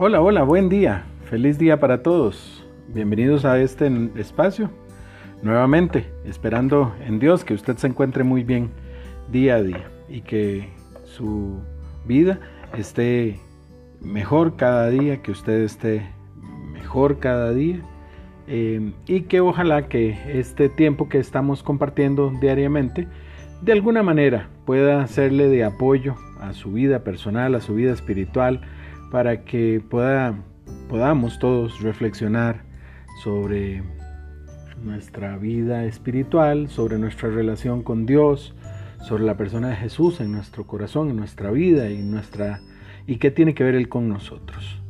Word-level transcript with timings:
Hola, 0.00 0.20
hola, 0.20 0.44
buen 0.44 0.68
día. 0.68 1.06
Feliz 1.24 1.58
día 1.58 1.80
para 1.80 2.04
todos. 2.04 2.64
Bienvenidos 2.86 3.44
a 3.44 3.58
este 3.60 3.90
espacio. 4.14 4.70
Nuevamente, 5.42 6.06
esperando 6.24 6.94
en 7.04 7.18
Dios 7.18 7.44
que 7.44 7.52
usted 7.52 7.76
se 7.78 7.88
encuentre 7.88 8.22
muy 8.22 8.44
bien 8.44 8.70
día 9.32 9.56
a 9.56 9.62
día 9.64 9.90
y 10.08 10.20
que 10.20 10.68
su 11.02 11.58
vida 12.06 12.38
esté 12.76 13.40
mejor 14.00 14.54
cada 14.54 14.88
día, 14.88 15.20
que 15.20 15.32
usted 15.32 15.62
esté 15.62 16.08
mejor 16.72 17.18
cada 17.18 17.52
día 17.52 17.80
eh, 18.46 18.92
y 19.08 19.22
que 19.22 19.40
ojalá 19.40 19.88
que 19.88 20.16
este 20.28 20.68
tiempo 20.68 21.08
que 21.08 21.18
estamos 21.18 21.64
compartiendo 21.64 22.32
diariamente 22.40 23.08
de 23.62 23.72
alguna 23.72 24.04
manera 24.04 24.48
pueda 24.64 25.04
serle 25.08 25.48
de 25.48 25.64
apoyo 25.64 26.14
a 26.40 26.52
su 26.52 26.70
vida 26.70 27.02
personal, 27.02 27.56
a 27.56 27.60
su 27.60 27.74
vida 27.74 27.92
espiritual, 27.92 28.60
para 29.10 29.44
que 29.44 29.82
pueda, 29.88 30.34
podamos 30.88 31.38
todos 31.38 31.80
reflexionar 31.80 32.62
sobre 33.22 33.82
nuestra 34.82 35.36
vida 35.36 35.84
espiritual, 35.84 36.68
sobre 36.68 36.98
nuestra 36.98 37.30
relación 37.30 37.82
con 37.82 38.06
Dios, 38.06 38.54
sobre 39.02 39.24
la 39.24 39.36
persona 39.36 39.68
de 39.70 39.76
Jesús 39.76 40.20
en 40.20 40.32
nuestro 40.32 40.66
corazón, 40.66 41.10
en 41.10 41.16
nuestra 41.16 41.50
vida 41.50 41.90
y 41.90 42.02
nuestra 42.02 42.60
y 43.06 43.16
qué 43.16 43.30
tiene 43.30 43.54
que 43.54 43.64
ver 43.64 43.74
él 43.74 43.88
con 43.88 44.08
nosotros. 44.08 44.80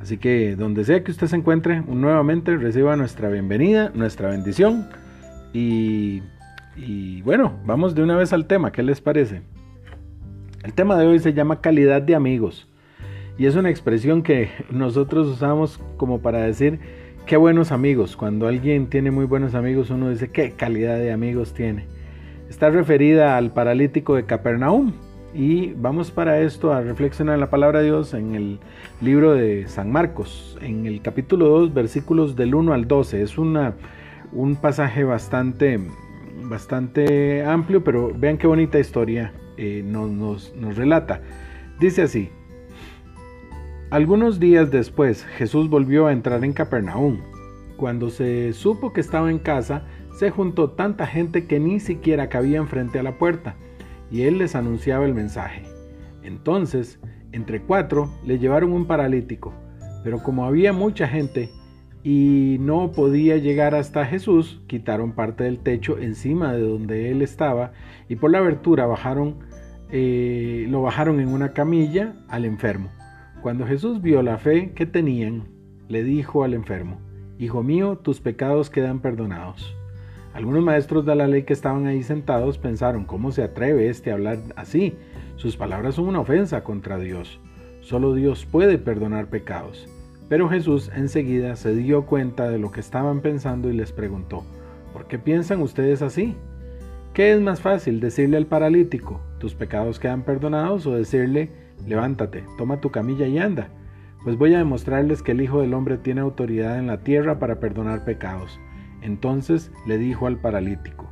Así 0.00 0.18
que 0.18 0.54
donde 0.56 0.84
sea 0.84 1.02
que 1.02 1.10
usted 1.10 1.26
se 1.26 1.36
encuentre, 1.36 1.82
nuevamente 1.82 2.56
reciba 2.56 2.96
nuestra 2.96 3.28
bienvenida, 3.28 3.90
nuestra 3.94 4.30
bendición 4.30 4.88
y, 5.52 6.22
y 6.76 7.22
bueno, 7.22 7.58
vamos 7.64 7.94
de 7.94 8.02
una 8.02 8.16
vez 8.16 8.32
al 8.32 8.46
tema, 8.46 8.70
¿qué 8.72 8.82
les 8.82 9.00
parece? 9.00 9.42
El 10.62 10.74
tema 10.74 10.96
de 10.96 11.06
hoy 11.06 11.18
se 11.18 11.32
llama 11.32 11.60
calidad 11.60 12.02
de 12.02 12.14
amigos. 12.14 12.68
Y 13.38 13.46
es 13.46 13.54
una 13.54 13.68
expresión 13.68 14.22
que 14.22 14.48
nosotros 14.70 15.28
usamos 15.28 15.78
como 15.98 16.20
para 16.20 16.40
decir 16.40 16.78
qué 17.26 17.36
buenos 17.36 17.70
amigos. 17.70 18.16
Cuando 18.16 18.48
alguien 18.48 18.86
tiene 18.86 19.10
muy 19.10 19.26
buenos 19.26 19.54
amigos, 19.54 19.90
uno 19.90 20.08
dice 20.08 20.28
qué 20.28 20.52
calidad 20.52 20.96
de 20.96 21.12
amigos 21.12 21.52
tiene. 21.52 21.84
Está 22.48 22.70
referida 22.70 23.36
al 23.36 23.52
paralítico 23.52 24.14
de 24.14 24.24
Capernaum. 24.24 24.92
Y 25.34 25.74
vamos 25.74 26.10
para 26.10 26.40
esto 26.40 26.72
a 26.72 26.80
reflexionar 26.80 27.38
la 27.38 27.50
palabra 27.50 27.80
de 27.80 27.86
Dios 27.86 28.14
en 28.14 28.34
el 28.34 28.58
libro 29.02 29.34
de 29.34 29.66
San 29.66 29.92
Marcos, 29.92 30.56
en 30.62 30.86
el 30.86 31.02
capítulo 31.02 31.48
2, 31.48 31.74
versículos 31.74 32.36
del 32.36 32.54
1 32.54 32.72
al 32.72 32.88
12. 32.88 33.20
Es 33.20 33.36
una, 33.36 33.74
un 34.32 34.56
pasaje 34.56 35.04
bastante, 35.04 35.78
bastante 36.44 37.44
amplio, 37.44 37.84
pero 37.84 38.14
vean 38.16 38.38
qué 38.38 38.46
bonita 38.46 38.78
historia 38.78 39.34
eh, 39.58 39.82
nos, 39.84 40.54
nos 40.56 40.76
relata. 40.76 41.20
Dice 41.78 42.00
así, 42.00 42.30
algunos 43.90 44.40
días 44.40 44.70
después, 44.70 45.24
Jesús 45.24 45.70
volvió 45.70 46.06
a 46.06 46.12
entrar 46.12 46.44
en 46.44 46.52
Capernaum. 46.52 47.20
Cuando 47.76 48.10
se 48.10 48.52
supo 48.52 48.92
que 48.92 49.00
estaba 49.00 49.30
en 49.30 49.38
casa, 49.38 49.84
se 50.18 50.30
juntó 50.30 50.70
tanta 50.70 51.06
gente 51.06 51.46
que 51.46 51.60
ni 51.60 51.78
siquiera 51.78 52.28
cabían 52.28 52.68
frente 52.68 52.98
a 52.98 53.02
la 53.02 53.18
puerta, 53.18 53.54
y 54.10 54.22
él 54.22 54.38
les 54.38 54.54
anunciaba 54.54 55.04
el 55.04 55.14
mensaje. 55.14 55.62
Entonces, 56.22 56.98
entre 57.32 57.60
cuatro, 57.60 58.10
le 58.24 58.38
llevaron 58.38 58.72
un 58.72 58.86
paralítico, 58.86 59.52
pero 60.02 60.22
como 60.22 60.46
había 60.46 60.72
mucha 60.72 61.06
gente 61.06 61.50
y 62.02 62.56
no 62.60 62.92
podía 62.92 63.36
llegar 63.36 63.74
hasta 63.74 64.06
Jesús, 64.06 64.62
quitaron 64.66 65.12
parte 65.12 65.44
del 65.44 65.58
techo 65.58 65.98
encima 65.98 66.52
de 66.52 66.62
donde 66.62 67.10
él 67.10 67.20
estaba 67.20 67.72
y 68.08 68.16
por 68.16 68.30
la 68.30 68.38
abertura 68.38 68.86
bajaron, 68.86 69.36
eh, 69.90 70.66
lo 70.70 70.82
bajaron 70.82 71.20
en 71.20 71.28
una 71.28 71.52
camilla 71.52 72.14
al 72.28 72.44
enfermo. 72.44 72.90
Cuando 73.42 73.66
Jesús 73.66 74.02
vio 74.02 74.22
la 74.22 74.38
fe 74.38 74.72
que 74.74 74.86
tenían, 74.86 75.44
le 75.88 76.02
dijo 76.02 76.42
al 76.42 76.54
enfermo, 76.54 76.98
Hijo 77.38 77.62
mío, 77.62 77.98
tus 77.98 78.20
pecados 78.20 78.70
quedan 78.70 79.00
perdonados. 79.00 79.76
Algunos 80.32 80.64
maestros 80.64 81.04
de 81.04 81.14
la 81.14 81.26
ley 81.26 81.42
que 81.42 81.52
estaban 81.52 81.86
ahí 81.86 82.02
sentados 82.02 82.58
pensaron, 82.58 83.04
¿cómo 83.04 83.30
se 83.30 83.42
atreve 83.42 83.88
este 83.88 84.10
a 84.10 84.14
hablar 84.14 84.38
así? 84.56 84.94
Sus 85.36 85.56
palabras 85.56 85.96
son 85.96 86.08
una 86.08 86.20
ofensa 86.20 86.64
contra 86.64 86.98
Dios. 86.98 87.40
Solo 87.80 88.14
Dios 88.14 88.46
puede 88.46 88.78
perdonar 88.78 89.28
pecados. 89.28 89.86
Pero 90.28 90.48
Jesús 90.48 90.90
enseguida 90.94 91.56
se 91.56 91.74
dio 91.74 92.06
cuenta 92.06 92.50
de 92.50 92.58
lo 92.58 92.70
que 92.70 92.80
estaban 92.80 93.20
pensando 93.20 93.70
y 93.70 93.74
les 93.74 93.92
preguntó, 93.92 94.44
¿por 94.92 95.06
qué 95.06 95.18
piensan 95.18 95.60
ustedes 95.60 96.02
así? 96.02 96.36
¿Qué 97.12 97.32
es 97.32 97.40
más 97.40 97.60
fácil 97.60 98.00
decirle 98.00 98.36
al 98.36 98.46
paralítico, 98.46 99.20
tus 99.38 99.54
pecados 99.54 99.98
quedan 99.98 100.22
perdonados 100.22 100.86
o 100.86 100.94
decirle, 100.94 101.50
levántate, 101.86 102.44
toma 102.56 102.80
tu 102.80 102.90
camilla 102.90 103.26
y 103.26 103.38
anda. 103.38 103.68
Pues 104.24 104.36
voy 104.36 104.54
a 104.54 104.58
demostrarles 104.58 105.22
que 105.22 105.32
el 105.32 105.40
Hijo 105.40 105.60
del 105.60 105.74
Hombre 105.74 105.98
tiene 105.98 106.20
autoridad 106.20 106.78
en 106.78 106.86
la 106.86 106.98
tierra 106.98 107.38
para 107.38 107.60
perdonar 107.60 108.04
pecados. 108.04 108.58
Entonces 109.02 109.70
le 109.86 109.98
dijo 109.98 110.26
al 110.26 110.38
paralítico, 110.38 111.08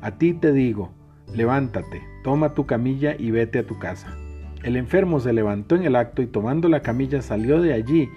a 0.00 0.18
ti 0.18 0.34
te 0.34 0.52
digo, 0.52 0.92
levántate, 1.32 2.02
toma 2.24 2.54
tu 2.54 2.66
camilla 2.66 3.14
y 3.18 3.30
vete 3.30 3.60
a 3.60 3.66
tu 3.66 3.78
casa. 3.78 4.16
El 4.62 4.76
enfermo 4.76 5.20
se 5.20 5.32
levantó 5.32 5.76
en 5.76 5.84
el 5.84 5.96
acto 5.96 6.22
y 6.22 6.26
tomando 6.26 6.68
la 6.68 6.82
camilla 6.82 7.22
salió 7.22 7.60
de 7.60 7.72
allí 7.72 8.08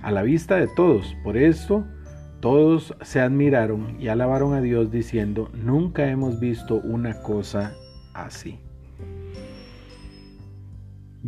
a 0.00 0.10
la 0.10 0.22
vista 0.22 0.56
de 0.56 0.68
todos. 0.68 1.14
Por 1.22 1.36
esto 1.36 1.84
todos 2.40 2.94
se 3.02 3.20
admiraron 3.20 4.00
y 4.00 4.08
alabaron 4.08 4.54
a 4.54 4.60
Dios 4.60 4.90
diciendo, 4.90 5.50
nunca 5.52 6.08
hemos 6.08 6.40
visto 6.40 6.76
una 6.76 7.20
cosa 7.22 7.74
así. 8.14 8.58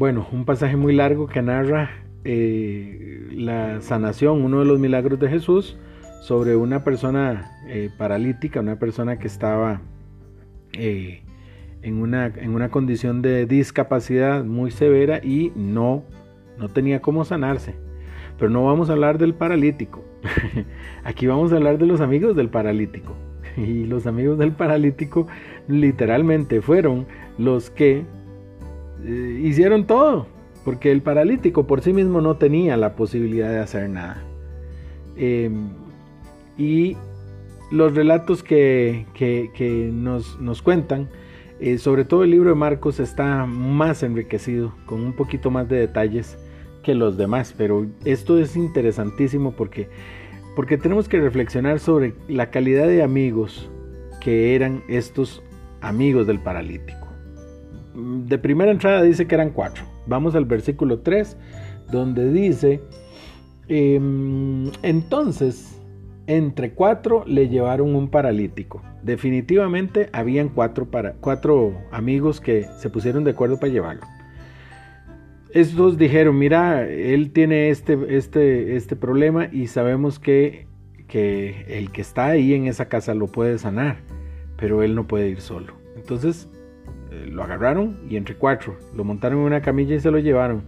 Bueno, 0.01 0.27
un 0.33 0.47
pasaje 0.47 0.77
muy 0.77 0.95
largo 0.95 1.27
que 1.27 1.43
narra 1.43 1.91
eh, 2.25 3.29
la 3.33 3.83
sanación, 3.83 4.43
uno 4.43 4.61
de 4.61 4.65
los 4.65 4.79
milagros 4.79 5.21
de 5.21 5.29
Jesús, 5.29 5.77
sobre 6.23 6.57
una 6.57 6.85
persona 6.85 7.51
eh, 7.69 7.91
paralítica, 7.99 8.61
una 8.61 8.79
persona 8.79 9.19
que 9.19 9.27
estaba 9.27 9.83
eh, 10.73 11.23
en, 11.83 12.01
una, 12.01 12.29
en, 12.29 12.55
una, 12.55 12.71
condición 12.71 13.21
de 13.21 13.45
discapacidad 13.45 14.43
muy 14.43 14.71
severa 14.71 15.21
y 15.23 15.53
no, 15.55 16.03
no 16.57 16.71
tenía 16.71 17.03
cómo 17.03 17.27
sanarse. 17.27 17.75
Pero 18.39 18.51
no 18.51 18.65
vamos 18.65 18.89
a 18.89 18.95
hablar 18.95 19.19
del 19.19 19.35
paralítico. 19.35 20.03
Aquí 21.05 21.27
vamos 21.27 21.53
a 21.53 21.57
hablar 21.57 21.77
de 21.77 21.85
los 21.85 22.01
amigos 22.01 22.35
del 22.37 22.49
paralítico. 22.49 23.15
Y 23.59 23.85
los 23.85 24.07
amigos 24.07 24.39
del 24.39 24.53
paralítico 24.53 25.27
literalmente 25.69 26.63
fueron 26.63 27.07
los 27.37 27.69
que 27.69 28.07
eh, 29.05 29.41
hicieron 29.43 29.87
todo, 29.87 30.27
porque 30.65 30.91
el 30.91 31.03
paralítico 31.03 31.67
por 31.67 31.81
sí 31.81 31.93
mismo 31.93 32.21
no 32.21 32.37
tenía 32.37 32.77
la 32.77 32.95
posibilidad 32.97 33.51
de 33.51 33.59
hacer 33.61 33.89
nada. 33.89 34.23
Em, 35.17 35.71
y 36.59 36.97
los 37.71 37.95
relatos 37.95 38.43
que, 38.43 39.07
nos, 39.93 40.63
cuentan, 40.63 41.09
eh, 41.61 41.79
sobre 41.79 42.05
todo 42.05 42.25
el 42.25 42.31
libro 42.31 42.51
de 42.51 42.57
Marcos 42.57 43.01
está 43.01 43.47
más 43.47 44.03
enriquecido, 44.03 44.75
con 44.87 45.03
un 45.03 45.13
poquito 45.13 45.51
más 45.51 45.69
de 45.69 45.77
detalles 45.77 46.37
que 46.83 46.95
los 46.95 47.17
demás, 47.17 47.55
pero 47.57 47.87
esto 48.05 48.39
es 48.39 48.57
interesantísimo 48.57 49.53
porque, 49.53 49.89
porque 50.57 50.79
tenemos 50.79 51.09
que 51.09 51.21
reflexionar 51.21 51.79
sobre 51.79 52.15
la 52.29 52.51
calidad 52.51 52.87
de 52.87 53.03
amigos 53.03 53.71
que 54.21 54.55
eran 54.55 54.83
estos 54.89 55.43
amigos 55.81 56.27
del 56.27 56.41
paralítico 56.41 57.10
de 57.95 58.39
primera 58.39 58.71
entrada 58.71 59.03
dice 59.03 59.27
que 59.27 59.35
eran 59.35 59.51
cuatro. 59.51 59.85
Vamos 60.07 60.35
al 60.35 60.45
versículo 60.45 61.01
3, 61.01 61.37
donde 61.91 62.31
dice, 62.31 62.81
em, 63.69 64.71
entonces, 64.83 65.81
entre 66.27 66.73
cuatro 66.73 67.25
le 67.27 67.49
llevaron 67.49 67.95
un 67.95 68.09
paralítico. 68.09 68.83
Definitivamente 69.03 70.09
habían 70.13 70.49
cuatro, 70.49 70.87
para, 70.91 71.15
cuatro 71.15 71.75
amigos 71.91 72.41
que 72.41 72.67
se 72.79 72.91
pusieron 72.91 73.25
de 73.25 73.33
acuerdo 73.33 73.59
para 73.59 73.73
llevarlo. 73.73 74.03
Estos 75.53 75.99
dijeron, 75.99 76.39
mira, 76.39 76.89
él 76.89 77.33
tiene 77.33 77.71
este, 77.71 77.99
este, 78.17 78.77
este 78.77 78.95
problema 78.95 79.49
y 79.51 79.67
sabemos 79.67 80.21
que, 80.21 80.69
que 81.09 81.65
el 81.69 81.91
que 81.91 82.03
está 82.03 82.27
ahí 82.27 82.55
en 82.55 82.67
esa 82.67 82.87
casa 82.87 83.15
lo 83.15 83.27
puede 83.27 83.59
sanar, 83.59 83.97
pero 84.57 84.85
él 84.85 84.95
no 84.95 85.09
puede 85.09 85.29
ir 85.29 85.41
solo. 85.41 85.73
Entonces 85.97 86.49
eh, 87.11 87.27
lo 87.31 87.43
agarraron 87.43 87.99
y 88.09 88.17
entre 88.17 88.37
cuatro 88.37 88.77
lo 88.95 89.05
montaron 89.05 89.41
en 89.41 89.45
una 89.45 89.63
camilla 89.63 89.97
y 89.97 90.01
se 90.01 90.11
lo 90.11 90.19
llevaron. 90.19 90.63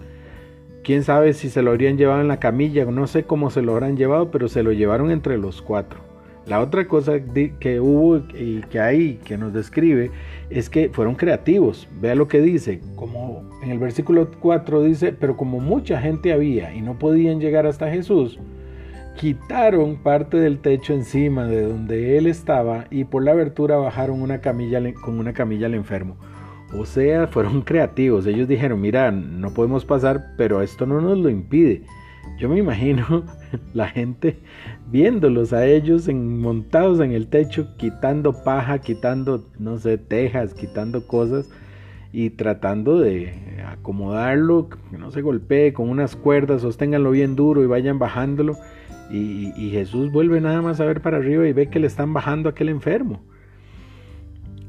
Quién 0.84 1.04
sabe 1.04 1.32
si 1.32 1.48
se 1.48 1.62
lo 1.62 1.70
habrían 1.70 1.96
llevado 1.96 2.20
en 2.20 2.28
la 2.28 2.40
camilla, 2.40 2.84
no 2.86 3.06
sé 3.06 3.22
cómo 3.22 3.50
se 3.50 3.62
lo 3.62 3.72
habrán 3.72 3.96
llevado, 3.96 4.30
pero 4.32 4.48
se 4.48 4.64
lo 4.64 4.72
llevaron 4.72 5.12
entre 5.12 5.38
los 5.38 5.62
cuatro. 5.62 6.00
La 6.44 6.60
otra 6.60 6.88
cosa 6.88 7.20
que 7.60 7.78
hubo 7.78 8.16
y 8.34 8.62
que 8.62 8.80
hay 8.80 9.14
que 9.24 9.38
nos 9.38 9.52
describe 9.52 10.10
es 10.50 10.68
que 10.68 10.88
fueron 10.88 11.14
creativos. 11.14 11.88
Vea 12.00 12.16
lo 12.16 12.26
que 12.26 12.40
dice, 12.40 12.80
como 12.96 13.48
en 13.62 13.70
el 13.70 13.78
versículo 13.78 14.28
4 14.40 14.82
dice, 14.82 15.12
pero 15.12 15.36
como 15.36 15.60
mucha 15.60 16.00
gente 16.00 16.32
había 16.32 16.74
y 16.74 16.80
no 16.80 16.98
podían 16.98 17.38
llegar 17.38 17.64
hasta 17.66 17.92
Jesús, 17.92 18.40
quitaron 19.16 20.02
parte 20.02 20.36
del 20.38 20.58
techo 20.58 20.94
encima 20.94 21.46
de 21.46 21.62
donde 21.62 22.18
él 22.18 22.26
estaba 22.26 22.86
y 22.90 23.04
por 23.04 23.22
la 23.22 23.30
abertura 23.30 23.76
bajaron 23.76 24.20
una 24.20 24.40
camilla 24.40 24.80
con 24.94 25.20
una 25.20 25.32
camilla 25.32 25.66
al 25.66 25.74
enfermo. 25.74 26.16
O 26.76 26.84
sea, 26.84 27.26
fueron 27.28 27.62
creativos. 27.62 28.26
Ellos 28.26 28.48
dijeron, 28.48 28.80
mira, 28.80 29.10
no 29.10 29.52
podemos 29.54 29.84
pasar, 29.84 30.34
pero 30.36 30.62
esto 30.62 30.86
no 30.86 31.00
nos 31.00 31.19
lo 31.19 31.28
impide. 31.28 31.82
yo 32.38 32.48
me 32.48 32.58
imagino 32.58 33.24
la 33.74 33.88
gente 33.88 34.38
viéndolos 34.90 35.52
a 35.52 35.66
ellos 35.66 36.08
montados 36.08 37.00
en 37.00 37.12
el 37.12 37.28
techo, 37.28 37.76
quitando 37.76 38.42
paja, 38.44 38.78
quitando, 38.78 39.48
no 39.58 39.78
sé, 39.78 39.98
tejas, 39.98 40.54
quitando 40.54 41.06
cosas 41.06 41.50
y 42.12 42.30
tratando 42.30 43.00
de 43.00 43.32
acomodarlo, 43.66 44.69
que 44.69 44.98
no 44.98 45.10
se 45.10 45.22
golpee 45.22 45.72
con 45.72 45.88
unas 45.88 46.14
cuerdas, 46.14 46.60
sosténganlo 46.60 47.10
bien 47.10 47.36
duro 47.36 47.62
y 47.62 47.66
vayan 47.66 47.98
bajándolo. 47.98 48.56
Y, 49.10 49.52
y, 49.56 49.70
Jesús 49.70 50.10
vuelve 50.10 50.40
nada 50.40 50.62
más 50.62 50.80
a 50.80 50.86
ver 50.86 51.02
para 51.02 51.19
arriba 51.19 51.46
y 51.46 51.52
ve 51.52 51.69
que 51.69 51.78
le 51.78 51.86
están 51.86 52.14
bajando 52.14 52.48
a 52.48 52.52
aquel 52.52 52.70
enfermo. 52.70 53.20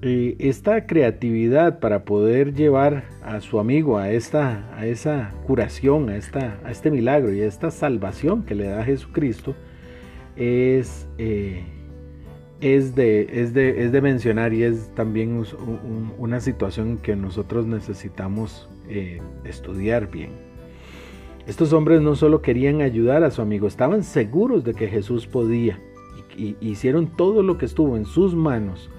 Eh, 0.06 0.36
esta 0.40 0.86
creatividad 0.86 1.80
para 1.80 2.04
poder 2.04 2.54
llevar 2.54 3.06
a 3.24 3.40
su 3.40 3.58
amigo 3.58 3.98
a, 3.98 4.12
esta, 4.12 4.70
a 4.76 4.86
esa 4.86 5.32
curación, 5.48 6.10
a, 6.10 6.18
esta, 6.18 6.60
a 6.66 6.72
este 6.72 6.92
milagro 6.92 7.34
y 7.34 7.40
a 7.40 7.46
esta 7.46 7.72
salvación 7.72 8.44
que 8.44 8.54
le 8.54 8.66
da 8.66 8.84
Jesucristo, 8.84 9.56
es, 10.36 11.08
eh, 11.18 11.64
es, 12.60 12.96
de, 12.96 13.30
es, 13.32 13.54
de, 13.54 13.86
es, 13.86 13.94
de, 13.94 14.02
mencionar 14.02 14.54
y 14.54 14.64
es 14.64 14.94
también 14.94 15.42
una 16.18 16.42
situación 16.42 16.98
que 16.98 17.16
nosotros 17.16 17.66
necesitamos 17.66 18.68
eh, 18.90 19.22
estudiar 19.46 20.12
bien. 20.12 20.32
Estos 21.48 21.72
hombres 21.72 22.02
no 22.02 22.18
solo 22.18 22.42
querían 22.42 22.82
ayudar 22.82 23.24
a 23.24 23.32
su 23.32 23.42
amigo, 23.42 23.68
estaban 23.68 24.04
seguros 24.04 24.66
de 24.66 24.74
que 24.74 24.90
Jesús 24.90 25.28
podía 25.28 25.80
y 26.36 26.58
hicieron 26.60 27.08
todo 27.16 27.42
lo 27.42 27.58
que 27.58 27.66
estuvo 27.66 27.96
en 27.96 28.04
sus 28.04 28.36
manos 28.36 28.90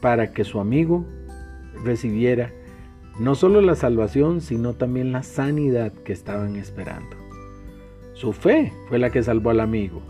para 0.00 0.32
que 0.32 0.44
su 0.44 0.60
amigo 0.60 1.04
recibiera 1.84 2.52
no 3.18 3.34
solo 3.34 3.60
la 3.60 3.74
salvación, 3.74 4.40
sino 4.40 4.74
también 4.74 5.10
la 5.10 5.22
sanidad 5.22 5.92
que 5.92 6.12
estaban 6.12 6.56
esperando. 6.56 7.16
Su 8.14 8.32
fe 8.32 8.72
fue 8.88 8.98
la 8.98 9.10
que 9.10 9.22
salvó 9.22 9.50
al 9.50 9.60
amigo, 9.60 10.02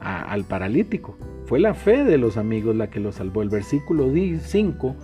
al 0.00 0.44
paralítico. 0.44 1.16
Fue 1.46 1.60
la 1.60 1.74
fe 1.74 2.04
de 2.04 2.18
los 2.18 2.36
amigos 2.36 2.74
la 2.74 2.90
que 2.90 3.00
lo 3.00 3.12
salvó. 3.12 3.42
El 3.42 3.50
versículo 3.50 4.10
5 4.12 4.96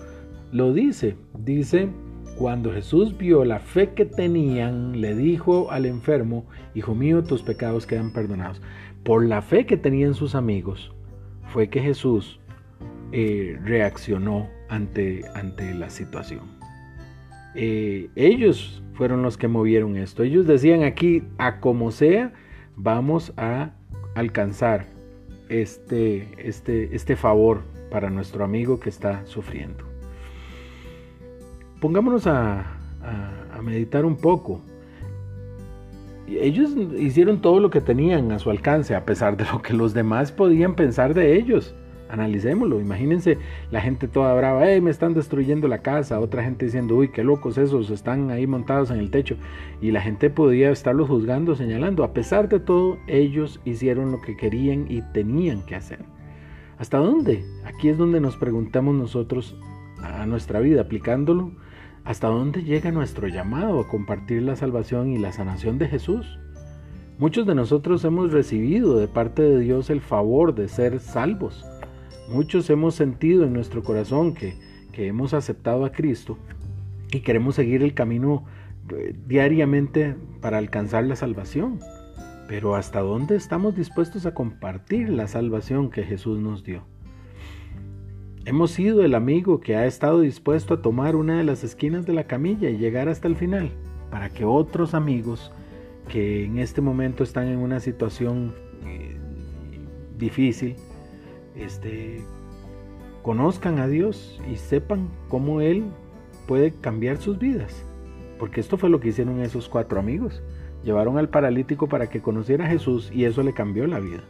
lo 0.52 0.73
dice. 0.73 1.17
Dice, 1.38 1.88
cuando 2.37 2.73
Jesús 2.73 3.17
vio 3.17 3.44
la 3.44 3.58
fe 3.58 3.94
que 3.94 4.05
tenían, 4.05 5.00
le 5.00 5.14
dijo 5.14 5.70
al 5.70 5.87
enfermo, 5.87 6.46
Hijo 6.75 6.94
mío, 6.94 7.23
tus 7.23 7.43
pecados 7.43 7.87
quedan 7.87 8.12
perdonados. 8.12 8.61
Por 9.05 9.26
la 9.26 9.43
fe 9.43 9.67
que 9.67 9.76
tenían 9.76 10.14
sus 10.14 10.34
amigos, 10.34 10.93
fue 11.52 11.69
que 11.69 11.81
Jesús 11.81 12.40
eh, 13.12 13.59
reaccionó 13.62 14.49
ante, 14.69 15.23
ante 15.35 15.75
la 15.75 15.91
situación. 15.91 16.41
Eh, 17.55 18.09
ellos 18.17 18.82
fueron 18.94 19.23
los 19.23 19.37
que 19.37 19.49
movieron 19.49 19.97
esto. 19.97 20.23
Ellos 20.23 20.47
decían 20.47 20.82
aquí, 20.82 21.23
a 21.37 21.61
como 21.61 21.91
sea, 21.91 22.32
vamos 22.75 23.35
a 23.37 23.73
alcanzar 24.14 24.87
este, 25.50 26.29
este, 26.38 26.94
este 26.97 27.17
favor 27.17 27.62
para 27.91 28.09
nuestro 28.09 28.44
amigo 28.44 28.81
que 28.81 28.88
está 28.88 29.26
sufriendo. 29.26 29.85
Pongámonos 31.81 32.26
a, 32.26 32.61
a, 33.03 33.56
a 33.58 33.62
meditar 33.62 34.06
un 34.06 34.17
poco. 34.17 34.62
Ellos 36.26 36.70
hicieron 36.99 37.43
todo 37.43 37.61
lo 37.61 37.69
que 37.69 37.82
tenían 37.82 38.32
a 38.32 38.38
su 38.38 38.49
alcance, 38.49 38.94
a 38.94 39.05
pesar 39.05 39.37
de 39.37 39.44
lo 39.53 39.61
que 39.61 39.75
los 39.75 39.93
demás 39.93 40.32
podían 40.32 40.75
pensar 40.75 41.12
de 41.12 41.37
ellos. 41.37 41.75
Analicémoslo, 42.12 42.79
imagínense 42.79 43.38
la 43.70 43.81
gente 43.81 44.06
toda 44.06 44.35
brava, 44.35 44.67
me 44.82 44.91
están 44.91 45.14
destruyendo 45.14 45.67
la 45.67 45.79
casa, 45.79 46.20
otra 46.20 46.44
gente 46.44 46.67
diciendo, 46.67 46.94
uy, 46.94 47.09
qué 47.09 47.25
locos 47.25 47.56
esos, 47.56 47.88
están 47.88 48.31
ahí 48.31 48.47
montados 48.47 48.91
en 48.91 48.99
el 48.99 49.11
techo. 49.11 49.37
Y 49.81 49.93
la 49.93 50.03
gente 50.03 50.29
podía 50.29 50.70
estarlos 50.70 51.09
juzgando, 51.09 51.56
señalando. 51.56 52.05
A 52.05 52.12
pesar 52.12 52.50
de 52.50 52.61
todo, 52.61 52.99
ellos 53.06 53.61
hicieron 53.64 54.12
lo 54.12 54.20
que 54.20 54.37
querían 54.37 54.85
y 54.91 55.00
tenían 55.14 55.64
que 55.64 55.75
hacer. 55.75 56.00
¿Hasta 56.76 56.99
dónde? 56.99 57.47
Aquí 57.64 57.88
es 57.88 57.97
donde 57.97 58.20
nos 58.20 58.37
preguntamos 58.37 58.94
nosotros 58.94 59.56
a 60.03 60.26
nuestra 60.26 60.61
vida, 60.61 60.82
aplicándolo. 60.82 61.53
¿Hasta 62.05 62.29
dónde 62.29 62.62
llega 62.62 62.91
nuestro 62.91 63.26
llamado 63.26 63.81
a 63.81 63.88
compartir 63.88 64.43
la 64.43 64.56
salvación 64.56 65.08
y 65.08 65.17
la 65.17 65.32
sanación 65.32 65.79
de 65.79 65.88
Jesús? 65.88 66.38
Muchos 67.19 67.47
de 67.47 67.55
nosotros 67.55 68.05
hemos 68.05 68.32
recibido 68.32 68.99
de 68.99 69.08
parte 69.08 69.41
de 69.41 69.61
Dios 69.61 69.88
el 69.88 70.03
favor 70.03 70.55
de 70.55 70.69
ser 70.69 71.00
salvos 71.00 71.65
Muchos 72.28 72.70
hemos 72.70 72.94
sentido 72.94 73.44
en 73.44 73.52
nuestro 73.52 73.82
corazón 73.82 74.34
que, 74.34 74.54
hemos 74.94 75.32
aceptado 75.34 75.84
a 75.84 75.92
Cristo 75.92 76.38
y 77.10 77.20
queremos 77.20 77.54
seguir 77.54 77.82
el 77.82 77.94
camino 77.94 78.44
eh, 78.90 79.14
diariamente 79.26 80.14
para 80.40 80.58
alcanzar 80.58 81.04
la 81.04 81.16
salvación. 81.16 81.80
Pero 82.46 82.74
¿hasta 82.74 83.00
dónde 83.00 83.36
estamos 83.36 83.74
dispuestos 83.74 84.26
a 84.26 84.34
compartir 84.34 85.08
la 85.08 85.28
salvación 85.28 85.90
que 85.90 86.04
Jesús 86.04 86.38
nos 86.40 86.62
dio? 86.62 86.84
Hemos 88.44 88.72
sido 88.72 89.02
el 89.02 89.14
amigo 89.14 89.60
que 89.60 89.76
ha 89.76 89.86
estado 89.86 90.20
dispuesto 90.20 90.74
a 90.74 90.82
tomar 90.82 91.16
una 91.16 91.38
de 91.38 91.44
las 91.44 91.64
esquinas 91.64 92.06
de 92.06 92.12
la 92.12 92.24
camilla 92.24 92.69
y 92.69 92.76
llegar 92.76 93.08
hasta 93.08 93.28
el 93.28 93.36
final, 93.36 93.70
para 94.10 94.30
que 94.30 94.44
otros 94.44 94.94
amigos 94.94 95.52
que 96.08 96.44
en 96.44 96.58
este 96.58 96.80
momento 96.80 97.22
están 97.22 97.46
en 97.48 97.58
una 97.58 97.80
situación 97.80 98.54
eh, 98.84 99.16
difícil, 100.19 100.76
este, 101.54 102.25
conozcan 103.22 103.78
a 103.78 103.88
Dios 103.88 104.40
y 104.50 104.56
sepan 104.56 105.08
cómo 105.28 105.60
Él 105.60 105.84
puede 106.46 106.72
cambiar 106.72 107.19
sus 107.19 107.38
vidas. 107.38 107.84
Porque 108.38 108.60
esto 108.60 108.76
fue 108.76 108.90
lo 108.90 109.00
que 109.00 109.08
hicieron 109.08 109.40
esos 109.40 109.69
cuatro 109.69 110.00
amigos. 110.00 110.43
Llevaron 110.82 111.19
al 111.19 111.28
paralítico 111.28 111.88
para 111.88 112.08
que 112.08 112.20
conociera 112.20 112.66
a 112.66 112.69
Jesús 112.69 113.10
y 113.12 113.25
eso 113.25 113.43
le 113.43 113.52
cambió 113.52 113.87
la 113.87 114.00
vida. 114.00 114.25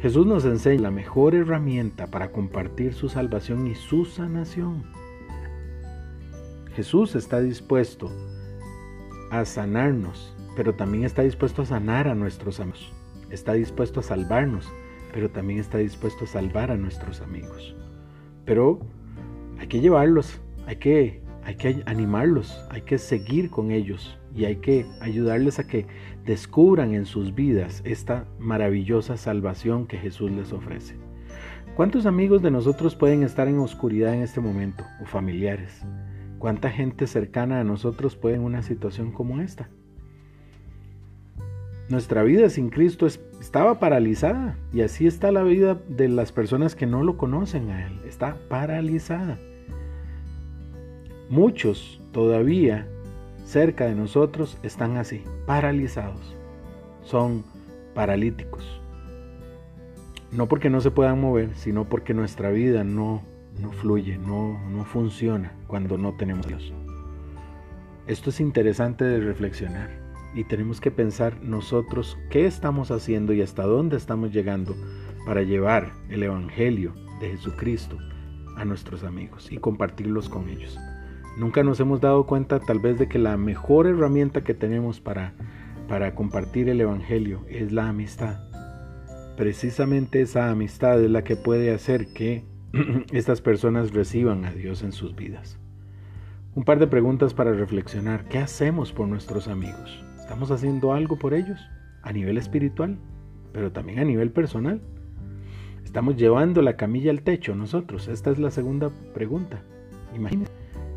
Jesús 0.00 0.26
nos 0.26 0.44
enseña 0.44 0.82
la 0.82 0.90
mejor 0.90 1.34
herramienta 1.34 2.06
para 2.06 2.32
compartir 2.32 2.94
su 2.94 3.08
salvación 3.08 3.66
y 3.66 3.74
su 3.74 4.06
sanación. 4.06 4.84
Jesús 6.74 7.16
está 7.16 7.40
dispuesto 7.40 8.10
a 9.30 9.44
sanarnos, 9.44 10.34
pero 10.56 10.74
también 10.74 11.04
está 11.04 11.22
dispuesto 11.22 11.62
a 11.62 11.66
sanar 11.66 12.08
a 12.08 12.14
nuestros 12.14 12.60
amigos. 12.60 12.92
Está 13.28 13.52
dispuesto 13.52 14.00
a 14.00 14.02
salvarnos, 14.02 14.72
pero 15.12 15.30
también 15.30 15.58
está 15.58 15.78
dispuesto 15.78 16.24
a 16.24 16.28
salvar 16.28 16.70
a 16.70 16.76
nuestros 16.76 17.20
amigos. 17.20 17.74
Pero 18.44 18.80
hay 19.58 19.66
que 19.66 19.80
llevarlos, 19.80 20.40
hay 20.66 20.76
que, 20.76 21.22
hay 21.44 21.56
que 21.56 21.82
animarlos, 21.86 22.58
hay 22.70 22.82
que 22.82 22.98
seguir 22.98 23.50
con 23.50 23.70
ellos 23.70 24.18
y 24.34 24.44
hay 24.44 24.56
que 24.56 24.86
ayudarles 25.00 25.58
a 25.58 25.66
que 25.66 25.86
descubran 26.24 26.94
en 26.94 27.04
sus 27.04 27.34
vidas 27.34 27.82
esta 27.84 28.26
maravillosa 28.38 29.16
salvación 29.16 29.86
que 29.86 29.98
Jesús 29.98 30.30
les 30.30 30.52
ofrece. 30.52 30.96
¿Cuántos 31.76 32.06
amigos 32.06 32.42
de 32.42 32.50
nosotros 32.50 32.94
pueden 32.94 33.22
estar 33.22 33.48
en 33.48 33.58
oscuridad 33.58 34.14
en 34.14 34.22
este 34.22 34.40
momento 34.40 34.84
o 35.02 35.06
familiares? 35.06 35.82
¿Cuánta 36.38 36.70
gente 36.70 37.06
cercana 37.06 37.60
a 37.60 37.64
nosotros 37.64 38.16
puede 38.16 38.36
en 38.36 38.42
una 38.42 38.62
situación 38.62 39.12
como 39.12 39.40
esta? 39.40 39.70
Nuestra 41.90 42.22
vida 42.22 42.48
sin 42.50 42.70
Cristo 42.70 43.08
estaba 43.08 43.80
paralizada 43.80 44.56
y 44.72 44.82
así 44.82 45.08
está 45.08 45.32
la 45.32 45.42
vida 45.42 45.76
de 45.88 46.08
las 46.08 46.30
personas 46.30 46.76
que 46.76 46.86
no 46.86 47.02
lo 47.02 47.16
conocen 47.16 47.68
a 47.70 47.84
Él. 47.84 48.00
Está 48.06 48.36
paralizada. 48.48 49.40
Muchos 51.28 52.00
todavía 52.12 52.86
cerca 53.44 53.86
de 53.86 53.96
nosotros 53.96 54.56
están 54.62 54.98
así, 54.98 55.24
paralizados. 55.46 56.36
Son 57.02 57.42
paralíticos. 57.92 58.80
No 60.30 60.46
porque 60.46 60.70
no 60.70 60.80
se 60.80 60.92
puedan 60.92 61.20
mover, 61.20 61.56
sino 61.56 61.88
porque 61.88 62.14
nuestra 62.14 62.50
vida 62.50 62.84
no, 62.84 63.20
no 63.60 63.72
fluye, 63.72 64.16
no, 64.16 64.60
no 64.68 64.84
funciona 64.84 65.54
cuando 65.66 65.98
no 65.98 66.12
tenemos 66.12 66.46
Dios. 66.46 66.72
Esto 68.06 68.30
es 68.30 68.38
interesante 68.38 69.04
de 69.04 69.18
reflexionar 69.18 69.99
y 70.34 70.44
tenemos 70.44 70.80
que 70.80 70.90
pensar 70.90 71.42
nosotros 71.42 72.18
qué 72.30 72.46
estamos 72.46 72.90
haciendo 72.90 73.32
y 73.32 73.42
hasta 73.42 73.64
dónde 73.64 73.96
estamos 73.96 74.32
llegando 74.32 74.76
para 75.26 75.42
llevar 75.42 75.92
el 76.08 76.22
Evangelio 76.22 76.94
de 77.20 77.30
Jesucristo 77.30 77.98
a 78.56 78.64
nuestros 78.64 79.04
amigos 79.04 79.50
y 79.50 79.58
compartirlos 79.58 80.28
con 80.28 80.48
ellos. 80.48 80.78
Nunca 81.38 81.62
nos 81.62 81.80
hemos 81.80 82.00
dado 82.00 82.26
cuenta 82.26 82.60
tal 82.60 82.80
vez 82.80 82.98
de 82.98 83.08
que 83.08 83.18
la 83.18 83.36
mejor 83.36 83.86
herramienta 83.86 84.42
que 84.42 84.54
tenemos 84.54 85.00
para, 85.00 85.34
para 85.88 86.14
compartir 86.14 86.68
el 86.68 86.80
Evangelio 86.80 87.44
es 87.48 87.72
la 87.72 87.88
amistad. 87.88 88.40
Precisamente 89.36 90.20
esa 90.20 90.50
amistad 90.50 91.02
es 91.02 91.10
la 91.10 91.24
que 91.24 91.36
puede 91.36 91.72
hacer 91.72 92.12
que 92.12 92.44
estas 93.12 93.40
personas 93.40 93.92
reciban 93.92 94.44
a 94.44 94.52
Dios 94.52 94.82
en 94.82 94.92
sus 94.92 95.16
vidas. 95.16 95.58
Un 96.54 96.64
par 96.64 96.78
de 96.78 96.88
preguntas 96.88 97.32
para 97.32 97.52
reflexionar. 97.52 98.24
¿Qué 98.28 98.38
hacemos 98.38 98.92
por 98.92 99.06
nuestros 99.06 99.46
amigos? 99.46 100.04
¿Estamos 100.30 100.52
haciendo 100.52 100.92
algo 100.92 101.16
por 101.16 101.34
ellos 101.34 101.58
a 102.02 102.12
nivel 102.12 102.38
espiritual, 102.38 102.96
pero 103.52 103.72
también 103.72 103.98
a 103.98 104.04
nivel 104.04 104.30
personal? 104.30 104.80
¿Estamos 105.84 106.16
llevando 106.16 106.62
la 106.62 106.76
camilla 106.76 107.10
al 107.10 107.22
techo 107.22 107.56
nosotros? 107.56 108.06
Esta 108.06 108.30
es 108.30 108.38
la 108.38 108.52
segunda 108.52 108.90
pregunta. 109.12 109.60
Imagínense, 110.14 110.52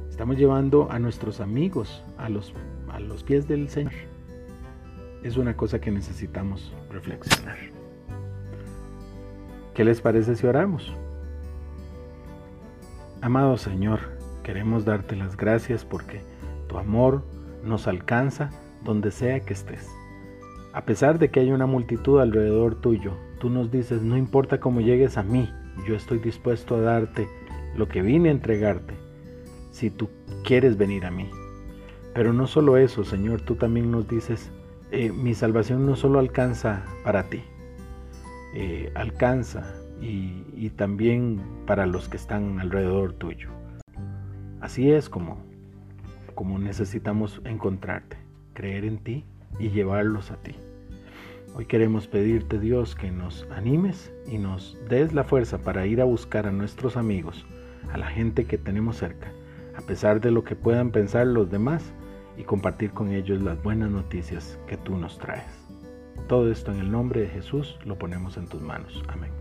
estamos 0.07 0.37
llevando 0.37 0.91
a 0.91 0.99
nuestros 0.99 1.41
amigos 1.41 2.03
a 2.19 2.29
los, 2.29 2.53
a 2.91 2.99
los 2.99 3.23
pies 3.23 3.47
del 3.47 3.69
Señor. 3.69 3.93
es 5.23 5.35
una 5.35 5.57
cosa 5.57 5.81
que 5.81 5.89
necesitamos 5.89 6.71
reflexionar. 6.91 7.57
¿Qué 9.73 9.83
les 9.83 9.99
parece 9.99 10.35
si 10.35 10.45
oramos? 10.45 10.93
Amado 13.19 13.57
Señor, 13.57 13.99
queremos 14.43 14.85
darte 14.85 15.15
las 15.15 15.35
gracias 15.35 15.85
porque 15.85 16.21
tu 16.67 16.77
amor 16.77 17.23
nos 17.63 17.87
alcanza 17.87 18.51
donde 18.83 19.11
sea 19.11 19.39
que 19.41 19.53
estés. 19.53 19.89
A 20.73 20.85
pesar 20.85 21.19
de 21.19 21.29
que 21.29 21.39
hay 21.39 21.51
una 21.51 21.65
multitud 21.65 22.19
alrededor 22.19 22.75
tuyo, 22.75 23.13
tú 23.39 23.49
nos 23.49 23.71
dices, 23.71 24.01
no 24.01 24.17
importa 24.17 24.59
cómo 24.59 24.81
llegues 24.81 25.17
a 25.17 25.23
mí, 25.23 25.49
yo 25.87 25.95
estoy 25.95 26.19
dispuesto 26.19 26.75
a 26.75 26.81
darte 26.81 27.27
lo 27.75 27.87
que 27.87 28.01
vine 28.01 28.29
a 28.29 28.33
entregarte, 28.33 28.93
si 29.71 29.89
tú 29.89 30.09
quieres 30.43 30.77
venir 30.77 31.05
a 31.05 31.11
mí. 31.11 31.29
Pero 32.13 32.33
no 32.33 32.47
solo 32.47 32.77
eso, 32.77 33.03
Señor, 33.03 33.41
tú 33.41 33.55
también 33.55 33.91
nos 33.91 34.07
dices, 34.07 34.51
eh, 34.91 35.11
mi 35.11 35.33
salvación 35.33 35.85
no 35.85 35.95
solo 35.95 36.19
alcanza 36.19 36.83
para 37.03 37.23
ti, 37.23 37.43
eh, 38.55 38.91
alcanza 38.95 39.73
y, 39.99 40.43
y 40.55 40.69
también 40.69 41.41
para 41.65 41.85
los 41.85 42.09
que 42.09 42.17
están 42.17 42.59
alrededor 42.59 43.13
tuyo. 43.13 43.49
Así 44.61 44.91
es 44.91 45.09
como, 45.09 45.43
como 46.35 46.59
necesitamos 46.59 47.41
encontrarte, 47.45 48.17
creer 48.53 48.85
en 48.85 48.97
ti 48.97 49.25
y 49.59 49.69
llevarlos 49.69 50.31
a 50.31 50.37
ti. 50.37 50.55
Hoy 51.55 51.65
queremos 51.65 52.07
pedirte 52.07 52.59
Dios 52.59 52.95
que 52.95 53.11
nos 53.11 53.47
animes 53.51 54.11
y 54.27 54.37
nos 54.37 54.77
des 54.89 55.13
la 55.13 55.23
fuerza 55.23 55.59
para 55.59 55.85
ir 55.85 56.01
a 56.01 56.05
buscar 56.05 56.47
a 56.47 56.51
nuestros 56.51 56.97
amigos, 56.97 57.45
a 57.91 57.97
la 57.97 58.07
gente 58.07 58.45
que 58.45 58.57
tenemos 58.57 58.97
cerca, 58.97 59.31
a 59.77 59.81
pesar 59.81 60.19
de 60.19 60.31
lo 60.31 60.43
que 60.43 60.55
puedan 60.55 60.91
pensar 60.91 61.27
los 61.27 61.51
demás 61.51 61.93
y 62.37 62.43
compartir 62.43 62.91
con 62.91 63.11
ellos 63.11 63.43
las 63.43 63.61
buenas 63.61 63.91
noticias 63.91 64.57
que 64.67 64.77
tú 64.77 64.97
nos 64.97 65.19
traes. 65.19 65.45
Todo 66.27 66.51
esto 66.51 66.71
en 66.71 66.79
el 66.79 66.91
nombre 66.91 67.21
de 67.21 67.27
Jesús 67.27 67.77
lo 67.85 67.97
ponemos 67.99 68.37
en 68.37 68.47
tus 68.47 68.61
manos. 68.61 69.03
Amén. 69.07 69.31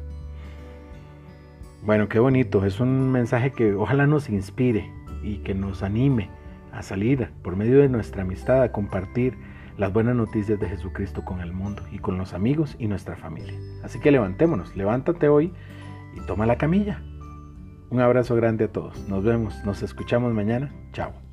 Bueno, 1.84 2.08
qué 2.08 2.18
bonito. 2.18 2.64
Es 2.64 2.78
un 2.80 3.10
mensaje 3.10 3.52
que 3.52 3.74
ojalá 3.74 4.06
nos 4.06 4.28
inspire 4.28 4.90
y 5.22 5.38
que 5.38 5.54
nos 5.54 5.82
anime 5.82 6.28
a 6.72 6.82
salir 6.82 7.30
por 7.42 7.56
medio 7.56 7.80
de 7.80 7.88
nuestra 7.88 8.22
amistad 8.22 8.62
a 8.62 8.72
compartir 8.72 9.36
las 9.76 9.92
buenas 9.92 10.14
noticias 10.14 10.58
de 10.60 10.68
Jesucristo 10.68 11.24
con 11.24 11.40
el 11.40 11.52
mundo 11.52 11.82
y 11.90 11.98
con 11.98 12.18
los 12.18 12.34
amigos 12.34 12.76
y 12.78 12.86
nuestra 12.86 13.16
familia. 13.16 13.58
Así 13.82 14.00
que 14.00 14.10
levantémonos, 14.10 14.76
levántate 14.76 15.28
hoy 15.28 15.52
y 16.14 16.20
toma 16.26 16.46
la 16.46 16.56
camilla. 16.56 17.02
Un 17.90 18.00
abrazo 18.00 18.34
grande 18.36 18.64
a 18.64 18.72
todos. 18.72 19.08
Nos 19.08 19.24
vemos, 19.24 19.64
nos 19.64 19.82
escuchamos 19.82 20.32
mañana. 20.32 20.72
Chao. 20.92 21.31